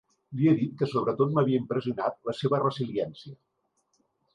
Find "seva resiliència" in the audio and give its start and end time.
2.41-3.41